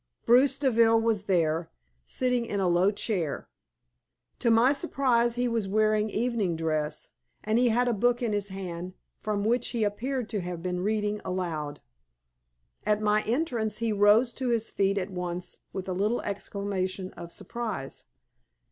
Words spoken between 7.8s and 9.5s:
a book in his hand, from